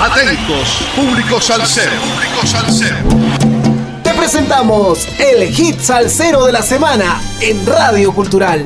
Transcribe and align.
Atentos, 0.00 0.78
público 0.94 1.40
salsero. 1.40 1.90
Público. 2.40 2.94
Te 4.04 4.14
presentamos 4.14 5.08
el 5.18 5.48
hit 5.48 5.80
salsero 5.80 6.44
de 6.46 6.52
la 6.52 6.62
semana 6.62 7.20
en 7.40 7.66
Radio 7.66 8.12
Cultural. 8.12 8.64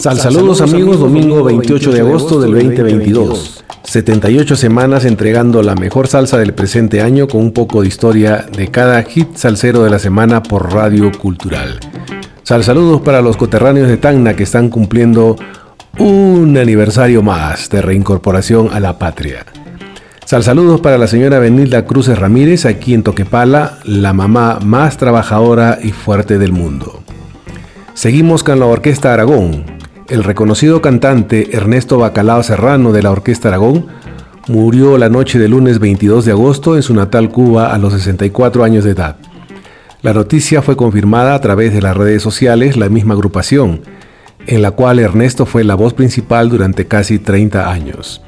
Sal 0.00 0.16
saludos 0.16 0.60
amigos, 0.60 1.00
domingo 1.00 1.42
28 1.42 1.90
de 1.90 2.00
agosto 2.00 2.40
del 2.40 2.52
2022. 2.52 3.64
78 3.82 4.54
semanas 4.54 5.04
entregando 5.04 5.60
la 5.60 5.74
mejor 5.74 6.06
salsa 6.06 6.38
del 6.38 6.54
presente 6.54 7.02
año 7.02 7.26
con 7.26 7.40
un 7.40 7.52
poco 7.52 7.82
de 7.82 7.88
historia 7.88 8.46
de 8.56 8.68
cada 8.68 9.02
hit 9.02 9.34
salsero 9.34 9.82
de 9.82 9.90
la 9.90 9.98
semana 9.98 10.40
por 10.42 10.72
Radio 10.72 11.10
Cultural. 11.10 11.80
Sal 12.44 12.62
saludos 12.62 13.00
para 13.00 13.22
los 13.22 13.36
coterráneos 13.36 13.88
de 13.88 13.96
Tacna 13.96 14.36
que 14.36 14.44
están 14.44 14.68
cumpliendo 14.68 15.34
un 15.98 16.56
aniversario 16.56 17.22
más 17.22 17.68
de 17.68 17.82
reincorporación 17.82 18.70
a 18.72 18.78
la 18.78 19.00
patria. 19.00 19.46
Sal 20.24 20.44
saludos 20.44 20.80
para 20.80 20.96
la 20.96 21.08
señora 21.08 21.40
Benilda 21.40 21.86
Cruces 21.86 22.18
Ramírez 22.18 22.66
aquí 22.66 22.94
en 22.94 23.02
Toquepala, 23.02 23.78
la 23.82 24.12
mamá 24.12 24.60
más 24.62 24.96
trabajadora 24.96 25.80
y 25.82 25.90
fuerte 25.90 26.38
del 26.38 26.52
mundo. 26.52 27.02
Seguimos 27.94 28.44
con 28.44 28.60
la 28.60 28.66
Orquesta 28.66 29.12
Aragón, 29.12 29.77
el 30.08 30.24
reconocido 30.24 30.80
cantante 30.80 31.54
Ernesto 31.56 31.98
Bacalao 31.98 32.42
Serrano 32.42 32.92
de 32.92 33.02
la 33.02 33.10
Orquesta 33.10 33.48
Aragón 33.48 33.86
murió 34.48 34.96
la 34.96 35.10
noche 35.10 35.38
del 35.38 35.50
lunes 35.50 35.78
22 35.78 36.24
de 36.24 36.32
agosto 36.32 36.76
en 36.76 36.82
su 36.82 36.94
natal 36.94 37.28
Cuba 37.28 37.74
a 37.74 37.78
los 37.78 37.92
64 37.92 38.64
años 38.64 38.84
de 38.84 38.92
edad. 38.92 39.16
La 40.00 40.14
noticia 40.14 40.62
fue 40.62 40.76
confirmada 40.76 41.34
a 41.34 41.40
través 41.40 41.74
de 41.74 41.82
las 41.82 41.96
redes 41.96 42.22
sociales, 42.22 42.76
la 42.76 42.88
misma 42.88 43.14
agrupación, 43.14 43.82
en 44.46 44.62
la 44.62 44.70
cual 44.70 44.98
Ernesto 44.98 45.44
fue 45.44 45.64
la 45.64 45.74
voz 45.74 45.92
principal 45.92 46.48
durante 46.48 46.86
casi 46.86 47.18
30 47.18 47.70
años. 47.70 48.22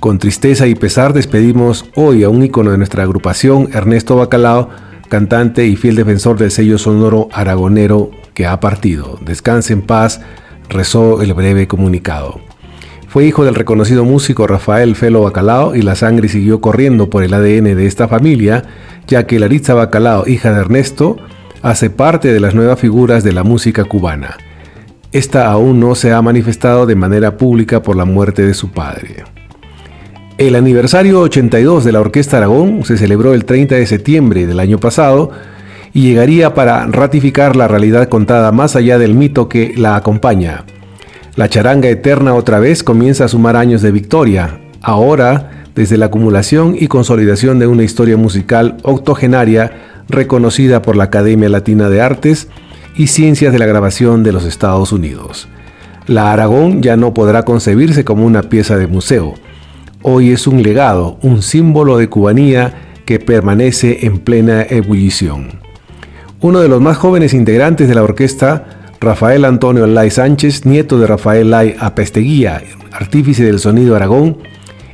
Con 0.00 0.18
tristeza 0.18 0.66
y 0.66 0.74
pesar 0.74 1.12
despedimos 1.12 1.84
hoy 1.94 2.24
a 2.24 2.28
un 2.28 2.42
ícono 2.42 2.72
de 2.72 2.78
nuestra 2.78 3.04
agrupación, 3.04 3.68
Ernesto 3.72 4.16
Bacalao, 4.16 4.70
cantante 5.08 5.64
y 5.66 5.76
fiel 5.76 5.94
defensor 5.94 6.38
del 6.38 6.50
sello 6.50 6.76
sonoro 6.76 7.28
aragonero 7.32 8.10
que 8.34 8.46
ha 8.46 8.58
partido. 8.58 9.18
Descanse 9.24 9.72
en 9.72 9.82
paz, 9.82 10.20
rezó 10.68 11.22
el 11.22 11.34
breve 11.34 11.66
comunicado. 11.66 12.40
Fue 13.08 13.24
hijo 13.24 13.44
del 13.44 13.54
reconocido 13.54 14.04
músico 14.04 14.46
Rafael 14.46 14.96
Felo 14.96 15.22
Bacalao 15.22 15.76
y 15.76 15.82
la 15.82 15.94
sangre 15.94 16.28
siguió 16.28 16.60
corriendo 16.60 17.10
por 17.10 17.22
el 17.22 17.32
ADN 17.32 17.76
de 17.76 17.86
esta 17.86 18.08
familia, 18.08 18.64
ya 19.06 19.26
que 19.26 19.38
Laritza 19.38 19.74
Bacalao, 19.74 20.26
hija 20.26 20.52
de 20.52 20.60
Ernesto, 20.60 21.16
hace 21.62 21.90
parte 21.90 22.32
de 22.32 22.40
las 22.40 22.54
nuevas 22.54 22.80
figuras 22.80 23.22
de 23.22 23.32
la 23.32 23.44
música 23.44 23.84
cubana. 23.84 24.36
Esta 25.12 25.46
aún 25.46 25.78
no 25.78 25.94
se 25.94 26.12
ha 26.12 26.20
manifestado 26.22 26.86
de 26.86 26.96
manera 26.96 27.36
pública 27.36 27.82
por 27.82 27.94
la 27.94 28.04
muerte 28.04 28.42
de 28.42 28.52
su 28.52 28.72
padre. 28.72 29.22
El 30.36 30.56
aniversario 30.56 31.20
82 31.20 31.84
de 31.84 31.92
la 31.92 32.00
Orquesta 32.00 32.38
Aragón 32.38 32.84
se 32.84 32.98
celebró 32.98 33.32
el 33.32 33.44
30 33.44 33.76
de 33.76 33.86
septiembre 33.86 34.48
del 34.48 34.58
año 34.58 34.78
pasado, 34.78 35.30
y 35.94 36.02
llegaría 36.02 36.54
para 36.54 36.86
ratificar 36.86 37.54
la 37.54 37.68
realidad 37.68 38.08
contada 38.08 38.50
más 38.50 38.74
allá 38.74 38.98
del 38.98 39.14
mito 39.14 39.48
que 39.48 39.72
la 39.76 39.94
acompaña. 39.94 40.64
La 41.36 41.48
charanga 41.48 41.88
eterna 41.88 42.34
otra 42.34 42.58
vez 42.58 42.82
comienza 42.82 43.24
a 43.24 43.28
sumar 43.28 43.56
años 43.56 43.80
de 43.80 43.92
victoria, 43.92 44.58
ahora 44.82 45.64
desde 45.74 45.96
la 45.96 46.06
acumulación 46.06 46.76
y 46.78 46.88
consolidación 46.88 47.60
de 47.60 47.68
una 47.68 47.84
historia 47.84 48.16
musical 48.16 48.76
octogenaria 48.82 50.04
reconocida 50.08 50.82
por 50.82 50.96
la 50.96 51.04
Academia 51.04 51.48
Latina 51.48 51.88
de 51.88 52.00
Artes 52.00 52.48
y 52.96 53.06
Ciencias 53.06 53.52
de 53.52 53.58
la 53.60 53.66
Grabación 53.66 54.24
de 54.24 54.32
los 54.32 54.44
Estados 54.44 54.92
Unidos. 54.92 55.48
La 56.06 56.32
Aragón 56.32 56.82
ya 56.82 56.96
no 56.96 57.14
podrá 57.14 57.44
concebirse 57.44 58.04
como 58.04 58.26
una 58.26 58.42
pieza 58.42 58.76
de 58.76 58.88
museo. 58.88 59.34
Hoy 60.02 60.32
es 60.32 60.46
un 60.46 60.62
legado, 60.62 61.18
un 61.22 61.40
símbolo 61.40 61.96
de 61.96 62.08
cubanía 62.08 62.74
que 63.06 63.20
permanece 63.20 64.06
en 64.06 64.18
plena 64.18 64.62
ebullición. 64.62 65.63
Uno 66.44 66.60
de 66.60 66.68
los 66.68 66.82
más 66.82 66.98
jóvenes 66.98 67.32
integrantes 67.32 67.88
de 67.88 67.94
la 67.94 68.02
orquesta, 68.02 68.66
Rafael 69.00 69.46
Antonio 69.46 69.86
Lai 69.86 70.10
Sánchez, 70.10 70.66
nieto 70.66 70.98
de 70.98 71.06
Rafael 71.06 71.50
Lai 71.50 71.74
Apesteguía, 71.80 72.62
artífice 72.92 73.44
del 73.44 73.58
sonido 73.58 73.96
Aragón 73.96 74.36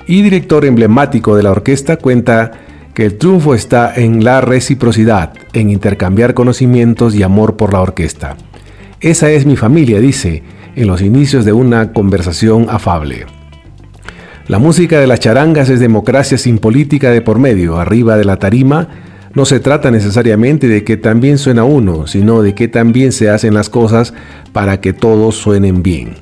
y 0.07 0.23
director 0.23 0.65
emblemático 0.65 1.35
de 1.35 1.43
la 1.43 1.51
orquesta, 1.51 1.97
cuenta 1.97 2.53
que 2.95 3.05
el 3.05 3.19
triunfo 3.19 3.57
está 3.57 3.93
en 3.97 4.23
la 4.23 4.41
reciprocidad, 4.41 5.33
en 5.53 5.71
intercambiar 5.71 6.35
conocimientos 6.35 7.17
y 7.17 7.25
amor 7.25 7.57
por 7.57 7.73
la 7.73 7.81
orquesta. 7.81 8.37
Esa 9.01 9.29
es 9.33 9.45
mi 9.45 9.57
familia, 9.57 9.99
dice, 9.99 10.45
en 10.77 10.87
los 10.87 11.03
inicios 11.03 11.45
de 11.45 11.53
una 11.53 11.93
conversación 11.93 12.69
afable. 12.71 13.27
La 14.47 14.61
música 14.61 15.01
de 15.01 15.09
las 15.09 15.19
charangas 15.19 15.69
es 15.69 15.81
democracia 15.81 16.39
sin 16.39 16.59
política 16.59 17.11
de 17.11 17.23
por 17.23 17.41
medio, 17.41 17.81
arriba 17.81 18.17
de 18.17 18.25
la 18.25 18.37
tarima, 18.37 19.10
no 19.35 19.45
se 19.45 19.61
trata 19.61 19.91
necesariamente 19.91 20.67
de 20.67 20.85
que 20.85 20.97
también 20.97 21.39
suena 21.39 21.65
uno, 21.65 22.07
sino 22.07 22.43
de 22.43 22.55
que 22.55 22.69
también 22.69 23.13
se 23.13 23.31
hacen 23.31 23.55
las 23.55 23.71
cosas 23.71 24.13
para 24.53 24.81
que 24.81 24.93
todos 24.93 25.37
suenen 25.37 25.83
bien. 25.83 26.17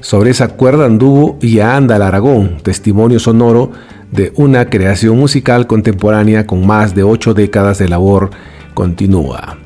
Sobre 0.00 0.30
esa 0.30 0.48
cuerda 0.48 0.86
anduvo 0.86 1.38
y 1.42 1.60
anda 1.60 1.96
el 1.96 2.02
Aragón, 2.02 2.58
testimonio 2.62 3.18
sonoro 3.18 3.72
de 4.12 4.32
una 4.36 4.70
creación 4.70 5.18
musical 5.18 5.66
contemporánea 5.66 6.46
con 6.46 6.66
más 6.66 6.94
de 6.94 7.02
ocho 7.02 7.34
décadas 7.34 7.78
de 7.78 7.88
labor 7.88 8.30
continúa. 8.74 9.58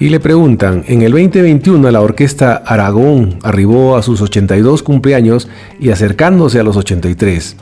Y 0.00 0.08
le 0.08 0.18
preguntan, 0.18 0.82
en 0.88 1.02
el 1.02 1.12
2021 1.12 1.90
la 1.92 2.00
orquesta 2.00 2.56
Aragón 2.66 3.38
arribó 3.44 3.96
a 3.96 4.02
sus 4.02 4.20
82 4.20 4.82
cumpleaños 4.82 5.48
y 5.78 5.90
acercándose 5.90 6.58
a 6.58 6.64
los 6.64 6.76
83. 6.76 7.56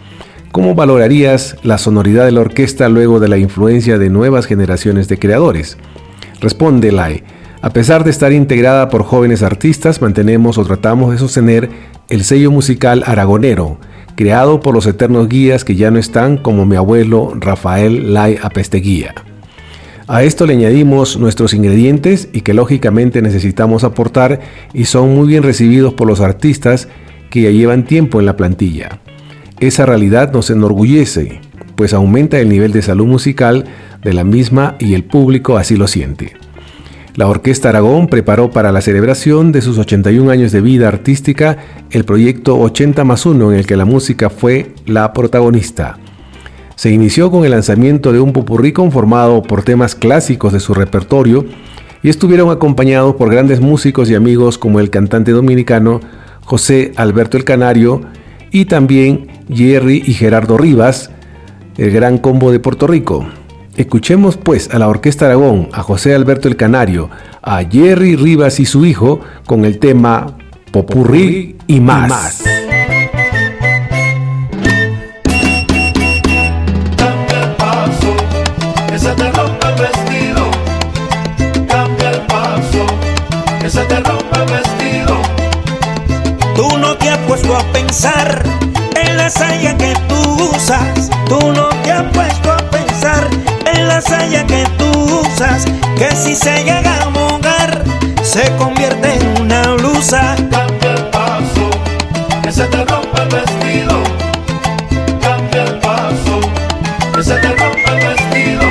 ¿Cómo 0.52 0.74
valorarías 0.74 1.56
la 1.62 1.78
sonoridad 1.78 2.24
de 2.24 2.32
la 2.32 2.40
orquesta 2.40 2.88
luego 2.88 3.20
de 3.20 3.28
la 3.28 3.38
influencia 3.38 3.98
de 3.98 4.10
nuevas 4.10 4.46
generaciones 4.46 5.06
de 5.06 5.16
creadores? 5.16 5.78
Responde 6.40 6.90
Lai. 6.90 7.22
A 7.62 7.70
pesar 7.70 8.02
de 8.02 8.10
estar 8.10 8.32
integrada 8.32 8.88
por 8.88 9.04
jóvenes 9.04 9.44
artistas, 9.44 10.02
mantenemos 10.02 10.58
o 10.58 10.64
tratamos 10.64 11.12
de 11.12 11.18
sostener 11.18 11.70
el 12.08 12.24
sello 12.24 12.50
musical 12.50 13.04
aragonero, 13.06 13.78
creado 14.16 14.58
por 14.58 14.74
los 14.74 14.86
eternos 14.86 15.28
guías 15.28 15.64
que 15.64 15.76
ya 15.76 15.92
no 15.92 16.00
están 16.00 16.36
como 16.36 16.66
mi 16.66 16.74
abuelo 16.74 17.32
Rafael 17.36 18.12
Lai 18.12 18.36
Apesteguía. 18.42 19.14
A 20.08 20.24
esto 20.24 20.46
le 20.46 20.54
añadimos 20.54 21.16
nuestros 21.16 21.54
ingredientes 21.54 22.28
y 22.32 22.40
que 22.40 22.54
lógicamente 22.54 23.22
necesitamos 23.22 23.84
aportar 23.84 24.40
y 24.74 24.86
son 24.86 25.14
muy 25.14 25.28
bien 25.28 25.44
recibidos 25.44 25.94
por 25.94 26.08
los 26.08 26.20
artistas 26.20 26.88
que 27.30 27.42
ya 27.42 27.50
llevan 27.50 27.84
tiempo 27.84 28.18
en 28.18 28.26
la 28.26 28.36
plantilla. 28.36 28.98
Esa 29.60 29.84
realidad 29.84 30.32
nos 30.32 30.48
enorgullece, 30.48 31.42
pues 31.76 31.92
aumenta 31.92 32.38
el 32.38 32.48
nivel 32.48 32.72
de 32.72 32.80
salud 32.80 33.06
musical 33.06 33.66
de 34.02 34.14
la 34.14 34.24
misma 34.24 34.76
y 34.78 34.94
el 34.94 35.04
público 35.04 35.58
así 35.58 35.76
lo 35.76 35.86
siente. 35.86 36.32
La 37.14 37.28
Orquesta 37.28 37.68
Aragón 37.68 38.06
preparó 38.06 38.50
para 38.50 38.72
la 38.72 38.80
celebración 38.80 39.52
de 39.52 39.60
sus 39.60 39.76
81 39.76 40.30
años 40.30 40.52
de 40.52 40.62
vida 40.62 40.88
artística 40.88 41.58
el 41.90 42.04
proyecto 42.04 42.58
80 42.58 43.04
más 43.04 43.26
1 43.26 43.52
en 43.52 43.58
el 43.58 43.66
que 43.66 43.76
la 43.76 43.84
música 43.84 44.30
fue 44.30 44.72
la 44.86 45.12
protagonista. 45.12 45.98
Se 46.76 46.90
inició 46.90 47.30
con 47.30 47.44
el 47.44 47.50
lanzamiento 47.50 48.14
de 48.14 48.20
un 48.20 48.32
popurrí 48.32 48.72
conformado 48.72 49.42
por 49.42 49.62
temas 49.62 49.94
clásicos 49.94 50.54
de 50.54 50.60
su 50.60 50.72
repertorio 50.72 51.44
y 52.02 52.08
estuvieron 52.08 52.50
acompañados 52.50 53.16
por 53.16 53.30
grandes 53.30 53.60
músicos 53.60 54.08
y 54.08 54.14
amigos 54.14 54.56
como 54.56 54.80
el 54.80 54.88
cantante 54.88 55.32
dominicano 55.32 56.00
José 56.46 56.92
Alberto 56.96 57.36
el 57.36 57.44
Canario 57.44 58.00
y 58.50 58.64
también 58.64 59.26
Jerry 59.52 60.02
y 60.06 60.14
Gerardo 60.14 60.56
Rivas, 60.56 61.10
el 61.76 61.90
gran 61.90 62.18
combo 62.18 62.52
de 62.52 62.60
Puerto 62.60 62.86
Rico. 62.86 63.26
Escuchemos 63.76 64.36
pues 64.36 64.68
a 64.72 64.78
la 64.78 64.88
Orquesta 64.88 65.26
Aragón, 65.26 65.68
a 65.72 65.82
José 65.82 66.14
Alberto 66.14 66.48
el 66.48 66.56
Canario, 66.56 67.08
a 67.42 67.62
Jerry 67.64 68.16
Rivas 68.16 68.60
y 68.60 68.66
su 68.66 68.84
hijo 68.84 69.20
con 69.46 69.64
el 69.64 69.78
tema 69.78 70.36
Popurrí 70.70 71.56
y 71.66 71.80
más. 71.80 72.42
Cambia 76.96 77.42
el 77.42 77.56
paso, 77.56 78.14
que 78.88 78.98
se 78.98 79.12
te 79.14 79.32
rompe 79.32 79.66
el 79.66 79.74
vestido. 79.80 80.50
Cambia 81.66 82.10
el 82.10 82.20
paso, 82.26 82.86
que 83.60 83.70
se 83.70 83.82
te 83.84 84.00
rompe 84.00 84.36
el 84.36 84.50
vestido. 84.50 85.22
Tú 86.54 86.78
no 86.78 86.96
te 86.96 87.08
has 87.08 87.18
puesto 87.18 87.56
a 87.56 87.62
pensar 87.72 88.59
saya 89.30 89.76
que 89.76 89.94
tú 90.08 90.50
usas, 90.54 91.10
tú 91.26 91.52
no 91.52 91.68
te 91.82 91.92
has 91.92 92.02
puesto 92.12 92.52
a 92.52 92.58
pensar 92.70 93.28
en 93.74 93.88
la 93.88 94.00
saya 94.00 94.44
que 94.46 94.64
tú 94.76 94.90
usas, 95.20 95.64
que 95.96 96.10
si 96.16 96.34
se 96.34 96.64
llega 96.64 97.02
a 97.02 97.10
mojar 97.10 97.84
se 98.22 98.50
convierte 98.56 99.14
en 99.14 99.42
una 99.42 99.72
blusa. 99.72 100.36
Cambia 100.50 100.92
el 100.92 101.04
paso, 101.10 101.70
que 102.42 102.52
se 102.52 102.64
te 102.66 102.84
rompe 102.84 103.22
el 103.22 103.28
vestido. 103.28 104.02
Cambia 105.20 105.64
el 105.64 105.78
paso, 105.80 106.40
que 107.14 107.22
se 107.24 107.34
te 107.34 107.48
rompe 107.48 107.90
el 107.90 108.06
vestido. 108.06 108.66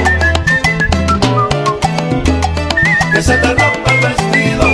Que 3.12 3.22
se 3.22 3.38
te 3.38 3.48
rompe 3.48 3.92
el 3.92 4.00
vestido. 4.08 4.66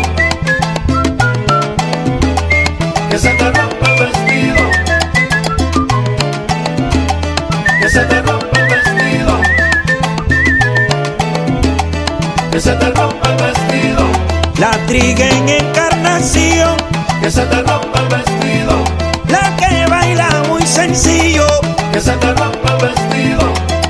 Que 3.09 3.17
se 3.17 3.29
te 3.29 3.45
rompe 3.45 3.64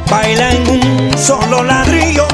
baila 0.10 0.52
en 0.52 0.70
un 0.70 1.18
solo 1.18 1.64
ladrillo, 1.64 2.28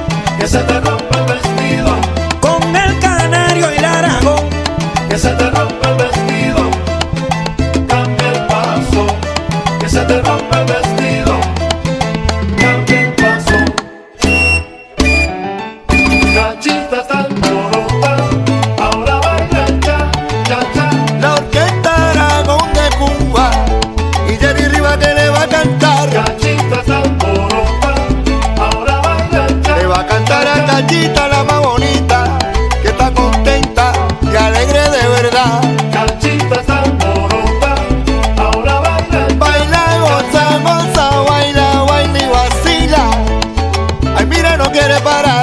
querer 44.72 45.02
parar. 45.04 45.41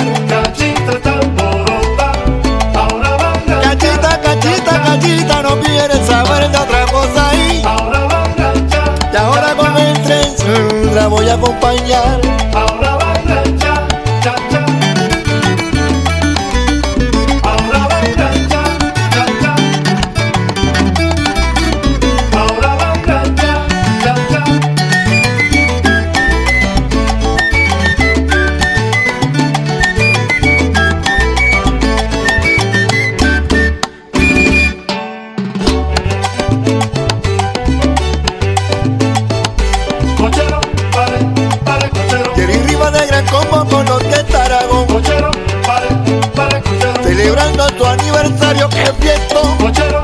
Pare, 44.58 45.88
pare, 46.34 46.60
cochero. 46.62 47.02
Celebrando 47.04 47.66
tu 47.76 47.84
aniversario, 47.84 48.68
que 48.68 48.92
fiesto. 49.00 49.40
Cochero, 49.60 50.02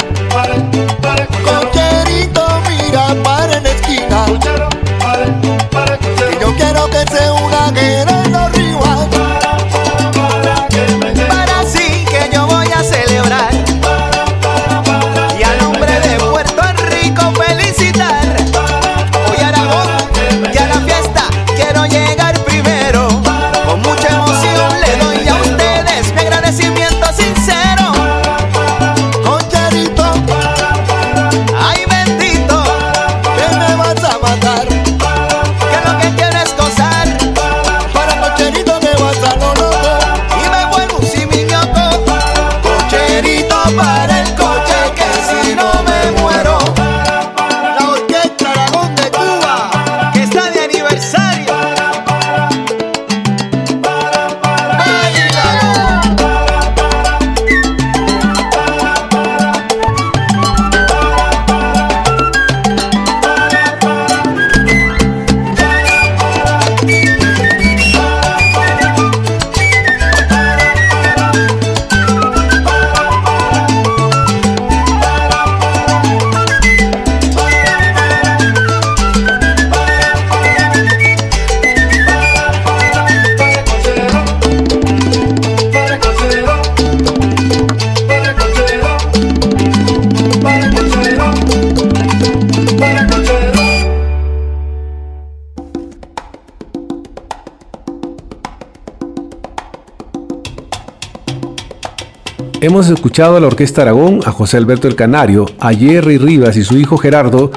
Hemos 102.74 102.90
escuchado 102.90 103.36
a 103.36 103.40
la 103.40 103.46
Orquesta 103.46 103.82
Aragón, 103.82 104.18
a 104.26 104.32
José 104.32 104.56
Alberto 104.56 104.88
el 104.88 104.96
Canario, 104.96 105.46
a 105.60 105.72
Jerry 105.72 106.18
Rivas 106.18 106.56
y 106.56 106.64
su 106.64 106.76
hijo 106.76 106.98
Gerardo 106.98 107.52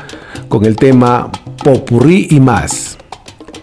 con 0.47 0.63
el 0.63 0.75
tema 0.75 1.31
Popurrí 1.63 2.27
y 2.29 2.39
más. 2.39 2.99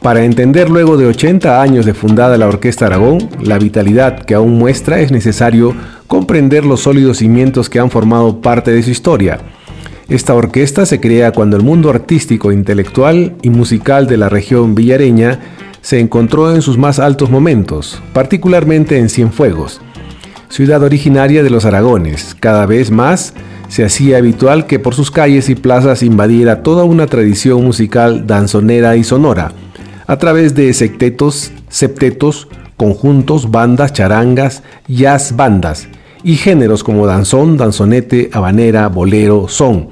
Para 0.03 0.25
entender 0.25 0.69
luego 0.69 0.97
de 0.97 1.07
80 1.07 1.63
años 1.63 1.87
de 1.87 1.95
fundada 1.95 2.37
la 2.39 2.49
Orquesta 2.49 2.87
Aragón, 2.87 3.29
la 3.41 3.61
vitalidad 3.61 4.25
que 4.25 4.35
aún 4.35 4.59
muestra 4.59 4.99
es 4.99 5.13
necesario 5.13 5.77
comprender 6.09 6.65
los 6.67 6.81
sólidos 6.81 7.19
cimientos 7.19 7.71
que 7.71 7.79
han 7.79 7.89
formado 7.89 8.41
parte 8.41 8.73
de 8.73 8.83
su 8.83 8.91
historia. 8.91 9.39
Esta 10.09 10.35
orquesta 10.35 10.87
se 10.87 10.99
crea 10.99 11.31
cuando 11.31 11.57
el 11.57 11.63
mundo 11.63 11.89
artístico, 11.89 12.51
intelectual 12.51 13.37
y 13.43 13.51
musical 13.51 14.09
de 14.09 14.17
la 14.17 14.29
región 14.29 14.75
villareña 14.75 15.39
se 15.83 16.01
encontró 16.01 16.53
en 16.53 16.63
sus 16.63 16.79
más 16.79 16.99
altos 16.99 17.31
momentos, 17.31 18.03
particularmente 18.13 18.99
en 18.99 19.09
Cienfuegos 19.09 19.81
ciudad 20.55 20.85
originaria 20.85 21.43
de 21.43 21.51
los 21.51 21.65
Aragones. 21.65 22.37
Cada 22.39 22.65
vez 22.65 22.93
más 22.93 23.35
se 23.67 23.85
hacía 23.85 24.19
habitual 24.19 24.69
que 24.69 24.79
por 24.79 24.95
sus 24.95 25.11
calles 25.11 25.49
y 25.49 25.57
plazas 25.57 26.05
invadiera 26.05 26.63
toda 26.63 26.85
una 26.85 27.09
tradición 27.09 27.65
musical 27.65 28.25
danzonera 28.29 28.95
y 28.95 29.03
sonora, 29.03 29.51
a 30.07 30.17
través 30.17 30.55
de 30.55 30.73
sectetos, 30.73 31.51
septetos, 31.69 32.47
conjuntos, 32.77 33.51
bandas, 33.51 33.93
charangas, 33.95 34.63
jazz 34.87 35.35
bandas, 35.35 35.89
y 36.23 36.37
géneros 36.37 36.85
como 36.85 37.09
danzón, 37.09 37.57
danzonete, 37.57 38.31
habanera, 38.33 38.87
bolero, 38.87 39.49
son, 39.49 39.89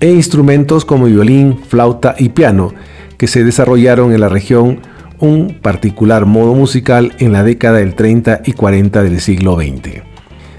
e 0.00 0.10
instrumentos 0.10 0.84
como 0.84 1.04
violín, 1.04 1.60
flauta 1.68 2.16
y 2.18 2.30
piano, 2.30 2.74
que 3.18 3.28
se 3.28 3.44
desarrollaron 3.44 4.12
en 4.12 4.20
la 4.20 4.28
región 4.28 4.80
un 5.22 5.56
particular 5.62 6.26
modo 6.26 6.52
musical 6.52 7.14
en 7.20 7.32
la 7.32 7.44
década 7.44 7.78
del 7.78 7.94
30 7.94 8.42
y 8.44 8.52
40 8.52 9.04
del 9.04 9.20
siglo 9.20 9.56
XX. 9.56 10.02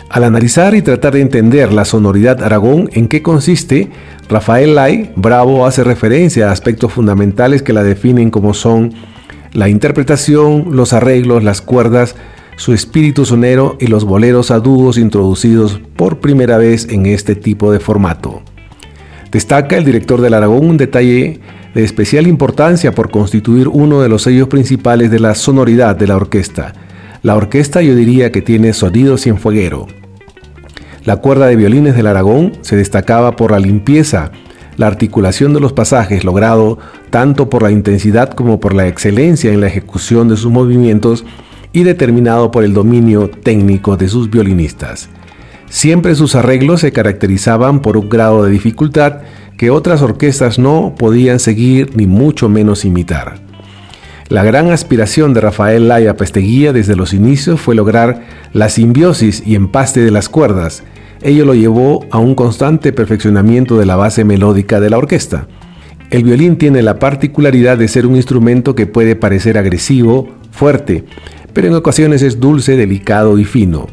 Al 0.10 0.24
analizar 0.24 0.74
y 0.74 0.82
tratar 0.82 1.14
de 1.14 1.22
entender 1.22 1.74
la 1.74 1.84
sonoridad 1.84 2.42
Aragón 2.42 2.90
en 2.94 3.10
qué 3.10 3.22
consiste, 3.22 3.90
Rafael 4.30 4.76
Lai 4.76 5.12
Bravo 5.18 5.66
hace 5.66 5.84
referencia 5.84 6.48
a 6.48 6.54
aspectos 6.54 6.94
fundamentales 6.94 7.62
que 7.62 7.74
la 7.74 7.84
definen 7.84 8.32
como 8.32 8.54
son 8.54 8.94
la 9.52 9.68
interpretación, 9.68 10.68
los 10.72 10.94
arreglos, 10.94 11.44
las 11.44 11.62
cuerdas, 11.62 12.16
su 12.56 12.74
espíritu 12.74 13.26
sonero 13.26 13.76
y 13.82 13.88
los 13.88 14.06
boleros 14.06 14.50
a 14.50 14.60
dúos 14.60 14.98
introducidos 14.98 15.82
por 15.98 16.20
primera 16.20 16.58
vez 16.58 16.88
en 16.90 17.06
este 17.06 17.36
tipo 17.36 17.72
de 17.74 17.82
formato. 17.82 18.42
Destaca 19.30 19.76
el 19.76 19.84
director 19.84 20.22
del 20.22 20.36
Aragón 20.36 20.66
un 20.68 20.78
detalle 20.78 21.42
de 21.74 21.84
especial 21.84 22.28
importancia 22.28 22.94
por 22.94 23.10
constituir 23.10 23.68
uno 23.68 24.02
de 24.02 24.10
los 24.10 24.24
sellos 24.24 24.48
principales 24.48 25.10
de 25.10 25.20
la 25.20 25.36
sonoridad 25.36 25.96
de 25.96 26.08
la 26.08 26.16
orquesta. 26.16 26.74
La 27.24 27.36
orquesta 27.36 27.82
yo 27.82 27.96
diría 27.96 28.32
que 28.32 28.42
tiene 28.42 28.74
sonido 28.74 29.18
cienfueguero. 29.18 29.88
La 31.06 31.18
cuerda 31.18 31.48
de 31.48 31.56
violines 31.56 31.96
del 31.96 32.08
Aragón 32.08 32.54
se 32.62 32.76
destacaba 32.76 33.36
por 33.36 33.52
la 33.52 33.60
limpieza, 33.60 34.32
la 34.78 34.88
articulación 34.88 35.54
de 35.54 35.60
los 35.60 35.74
pasajes 35.74 36.24
logrado 36.24 36.80
tanto 37.10 37.50
por 37.50 37.64
la 37.64 37.72
intensidad 37.72 38.32
como 38.32 38.60
por 38.60 38.74
la 38.74 38.88
excelencia 38.88 39.52
en 39.52 39.62
la 39.62 39.68
ejecución 39.68 40.30
de 40.30 40.38
sus 40.38 40.52
movimientos 40.52 41.26
y 41.74 41.84
determinado 41.84 42.52
por 42.52 42.64
el 42.64 42.74
dominio 42.74 43.30
técnico 43.30 43.98
de 43.98 44.08
sus 44.08 44.30
violinistas. 44.30 45.10
Siempre 45.70 46.14
sus 46.14 46.36
arreglos 46.36 46.82
se 46.82 46.92
caracterizaban 46.92 47.82
por 47.82 47.98
un 47.98 48.08
grado 48.08 48.44
de 48.44 48.52
dificultad 48.52 49.22
que 49.58 49.70
otras 49.70 50.02
orquestas 50.02 50.60
no 50.60 50.96
podían 50.98 51.40
seguir 51.40 51.96
ni 51.96 52.08
mucho 52.08 52.50
menos 52.50 52.86
imitar. 52.86 53.36
La 54.30 54.44
gran 54.44 54.72
aspiración 54.72 55.34
de 55.34 55.42
Rafael 55.42 55.88
Laya 55.88 56.18
Pesteguía 56.18 56.74
desde 56.74 56.96
los 56.96 57.14
inicios 57.14 57.62
fue 57.62 57.76
lograr 57.76 58.24
la 58.54 58.70
simbiosis 58.70 59.44
y 59.46 59.56
empaste 59.56 60.00
de 60.00 60.12
las 60.12 60.30
cuerdas. 60.30 60.84
Ello 61.22 61.46
lo 61.46 61.54
llevó 61.54 62.06
a 62.10 62.20
un 62.20 62.34
constante 62.34 62.94
perfeccionamiento 62.94 63.78
de 63.78 63.86
la 63.86 63.96
base 63.96 64.24
melódica 64.24 64.80
de 64.80 64.90
la 64.90 64.98
orquesta. 64.98 65.48
El 66.10 66.24
violín 66.24 66.58
tiene 66.58 66.82
la 66.82 67.00
particularidad 67.00 67.78
de 67.78 67.88
ser 67.88 68.06
un 68.06 68.16
instrumento 68.16 68.76
que 68.76 68.88
puede 68.88 69.16
parecer 69.16 69.58
agresivo, 69.58 70.30
fuerte, 70.52 71.04
pero 71.54 71.68
en 71.68 71.76
ocasiones 71.76 72.22
es 72.22 72.40
dulce, 72.40 72.78
delicado 72.78 73.38
y 73.40 73.46
fino. 73.46 73.88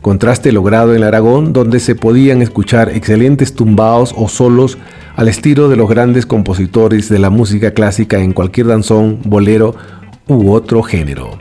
Contraste 0.00 0.50
logrado 0.52 0.94
en 0.94 1.02
Aragón, 1.02 1.52
donde 1.52 1.78
se 1.78 1.94
podían 1.94 2.40
escuchar 2.40 2.88
excelentes 2.88 3.54
tumbaos 3.54 4.14
o 4.16 4.28
solos 4.28 4.78
al 5.16 5.28
estilo 5.28 5.68
de 5.68 5.76
los 5.76 5.88
grandes 5.88 6.24
compositores 6.24 7.08
de 7.08 7.18
la 7.18 7.28
música 7.28 7.72
clásica 7.72 8.18
en 8.18 8.32
cualquier 8.32 8.68
danzón, 8.68 9.18
bolero 9.24 9.74
u 10.26 10.52
otro 10.52 10.82
género. 10.82 11.38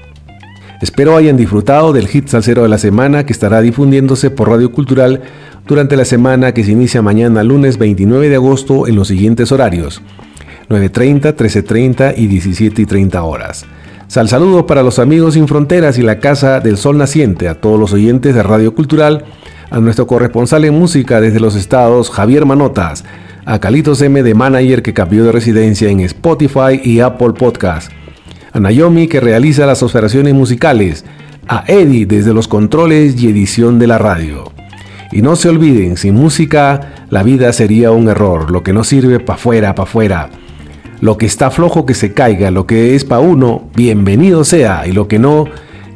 Espero 0.81 1.15
hayan 1.15 1.37
disfrutado 1.37 1.93
del 1.93 2.07
hit 2.07 2.27
salsero 2.27 2.63
de 2.63 2.69
la 2.69 2.77
semana 2.77 3.25
que 3.25 3.33
estará 3.33 3.61
difundiéndose 3.61 4.29
por 4.29 4.49
Radio 4.49 4.71
Cultural 4.71 5.21
durante 5.67 5.95
la 5.95 6.05
semana 6.05 6.53
que 6.53 6.63
se 6.63 6.71
inicia 6.71 7.01
mañana 7.01 7.43
lunes 7.43 7.77
29 7.77 8.29
de 8.29 8.35
agosto 8.35 8.87
en 8.87 8.95
los 8.95 9.07
siguientes 9.09 9.51
horarios 9.51 10.01
9.30, 10.69 11.35
13.30 11.35 12.13
y 12.15 12.27
17.30 12.27 13.23
horas. 13.23 13.65
Sal 14.09 14.27
saludo 14.27 14.65
para 14.65 14.81
los 14.81 14.97
amigos 14.97 15.35
sin 15.35 15.47
fronteras 15.47 15.99
y 15.99 16.01
la 16.01 16.17
Casa 16.17 16.61
del 16.61 16.77
Sol 16.77 16.97
Naciente, 16.97 17.47
a 17.47 17.61
todos 17.61 17.79
los 17.79 17.93
oyentes 17.93 18.33
de 18.33 18.41
Radio 18.41 18.73
Cultural, 18.73 19.25
a 19.69 19.79
nuestro 19.79 20.07
corresponsal 20.07 20.65
en 20.65 20.73
música 20.73 21.21
desde 21.21 21.39
los 21.39 21.53
estados, 21.53 22.09
Javier 22.09 22.43
Manotas, 22.47 23.05
a 23.45 23.59
Calitos 23.59 24.01
M 24.01 24.23
de 24.23 24.33
Manager 24.33 24.81
que 24.81 24.95
cambió 24.95 25.25
de 25.25 25.31
residencia 25.31 25.91
en 25.91 25.99
Spotify 25.99 26.81
y 26.83 27.01
Apple 27.01 27.33
Podcast, 27.33 27.91
a 28.51 28.59
Naomi 28.59 29.07
que 29.07 29.19
realiza 29.19 29.67
las 29.67 29.83
operaciones 29.83 30.33
musicales, 30.33 31.05
a 31.47 31.63
Eddie 31.67 32.07
desde 32.07 32.33
los 32.33 32.47
controles 32.47 33.21
y 33.21 33.27
edición 33.27 33.77
de 33.77 33.85
la 33.85 33.99
radio. 33.99 34.51
Y 35.11 35.21
no 35.21 35.35
se 35.35 35.49
olviden, 35.49 35.97
sin 35.97 36.15
música 36.15 37.05
la 37.11 37.21
vida 37.21 37.53
sería 37.53 37.91
un 37.91 38.09
error, 38.09 38.49
lo 38.49 38.63
que 38.63 38.73
no 38.73 38.83
sirve 38.83 39.19
pa' 39.19 39.37
fuera, 39.37 39.75
pa' 39.75 39.85
fuera. 39.85 40.31
Lo 41.01 41.17
que 41.17 41.25
está 41.25 41.49
flojo 41.49 41.85
que 41.85 41.93
se 41.93 42.13
caiga, 42.13 42.51
lo 42.51 42.67
que 42.67 42.95
es 42.95 43.05
pa' 43.05 43.19
uno, 43.19 43.69
bienvenido 43.73 44.43
sea, 44.43 44.85
y 44.85 44.91
lo 44.91 45.07
que 45.07 45.17
no, 45.17 45.45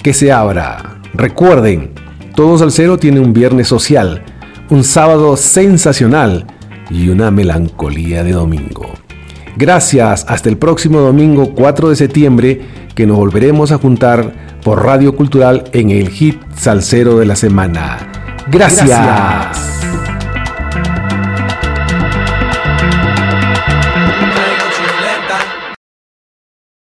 que 0.01 0.13
se 0.13 0.31
abra. 0.31 1.01
Recuerden, 1.13 1.91
Todos 2.35 2.61
al 2.61 2.71
Cero 2.71 2.97
tiene 2.97 3.19
un 3.19 3.33
viernes 3.33 3.67
social, 3.67 4.23
un 4.69 4.83
sábado 4.83 5.37
sensacional 5.37 6.47
y 6.89 7.09
una 7.09 7.29
melancolía 7.31 8.23
de 8.23 8.31
domingo. 8.31 8.89
Gracias, 9.55 10.25
hasta 10.27 10.49
el 10.49 10.57
próximo 10.57 10.99
domingo 10.99 11.53
4 11.53 11.89
de 11.89 11.95
septiembre 11.95 12.61
que 12.95 13.05
nos 13.05 13.17
volveremos 13.17 13.71
a 13.71 13.77
juntar 13.77 14.59
por 14.63 14.83
Radio 14.83 15.15
Cultural 15.15 15.65
en 15.73 15.91
el 15.91 16.09
hit 16.09 16.41
salsero 16.55 17.19
de 17.19 17.25
la 17.25 17.35
semana. 17.35 17.99
Gracias. 18.49 20.02